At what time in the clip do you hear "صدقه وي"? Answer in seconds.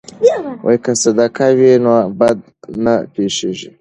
1.03-1.71